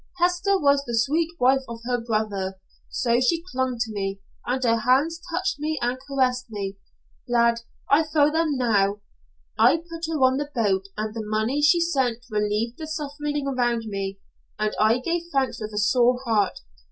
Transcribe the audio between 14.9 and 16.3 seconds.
gave thanks with a sore